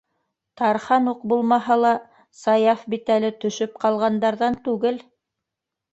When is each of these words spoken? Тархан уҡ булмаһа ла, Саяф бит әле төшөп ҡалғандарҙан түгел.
Тархан 0.61 1.09
уҡ 1.11 1.19
булмаһа 1.33 1.77
ла, 1.81 1.91
Саяф 2.45 2.83
бит 2.95 3.15
әле 3.19 3.31
төшөп 3.45 3.77
ҡалғандарҙан 3.85 4.59
түгел. 4.69 4.99